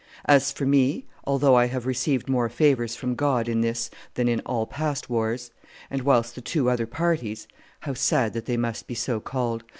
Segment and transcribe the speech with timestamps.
[0.25, 4.39] As for me, although I have received more favors from God in this than in
[4.47, 5.51] all past wars,
[5.91, 7.47] and, whilst the two other parties
[7.81, 9.63] (how sad that they must be so called!)